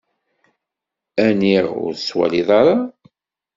Aniɣ 1.25 1.65
ur 1.83 1.91
tettwaliḍ 1.95 2.49
ara? 2.59 2.77